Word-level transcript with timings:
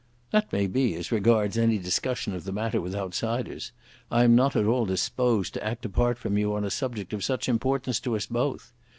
"That 0.31 0.51
may 0.51 0.65
be, 0.65 0.95
as 0.95 1.11
regards 1.11 1.59
any 1.59 1.77
discussion 1.77 2.33
of 2.33 2.43
the 2.43 2.51
matter 2.51 2.81
with 2.81 2.95
outsiders. 2.95 3.71
I 4.09 4.23
am 4.23 4.33
not 4.33 4.55
at 4.55 4.65
all 4.65 4.87
disposed 4.87 5.53
to 5.53 5.63
act 5.63 5.85
apart 5.85 6.17
from 6.17 6.39
you 6.39 6.55
on 6.55 6.63
a 6.65 6.71
subject 6.71 7.13
of 7.13 7.23
such 7.23 7.47
importance 7.47 7.99
to 7.99 8.15
us 8.15 8.25
both. 8.25 8.73